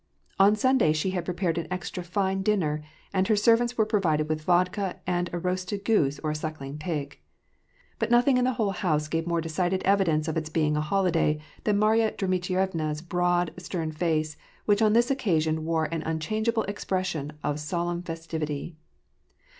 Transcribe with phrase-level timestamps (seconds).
[0.39, 2.81] On Sunday she had prepared an extra fine dinner,
[3.13, 7.19] and her servants were provided with vodka and a roasted goose or a sucking pig.
[7.99, 11.39] But nothing in the whole house gave more decided evidence of its being a holiday
[11.65, 17.59] than Marya Dmitrievna's broad, stem face, which on this occasion wore an unchangeable expression of
[17.59, 18.75] solemn festivity.